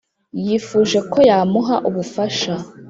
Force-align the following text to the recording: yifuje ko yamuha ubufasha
yifuje 0.43 0.99
ko 1.11 1.17
yamuha 1.29 1.75
ubufasha 1.89 2.53